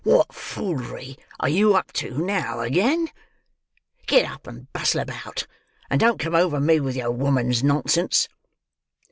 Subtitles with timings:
[0.03, 3.09] "What foolery are you up to, now, again?
[4.07, 5.45] Get up and bustle about,
[5.91, 8.27] and don't come over me with your woman's nonsense."